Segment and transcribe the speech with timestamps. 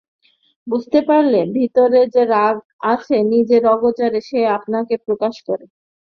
[0.67, 2.55] বুঝতে পারলে, ভিতরে যে রাগ
[2.83, 5.65] আছে নিজের অগোচরে সে আপনাকে প্রকাশ করে।